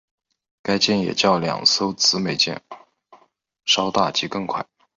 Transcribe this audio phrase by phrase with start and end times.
[0.63, 2.63] 该舰也较两艘姊妹舰
[3.65, 4.65] 稍大及更快。